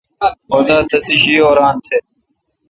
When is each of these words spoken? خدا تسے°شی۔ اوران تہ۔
خدا 0.49 0.77
تسے°شی۔ 0.89 1.33
اوران 1.45 1.75
تہ۔ 1.85 1.97